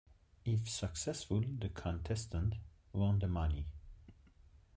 If 0.45 0.67
successful, 0.67 1.41
the 1.41 1.69
contestant 1.69 2.55
won 2.91 3.19
the 3.19 3.27
money. 3.27 3.67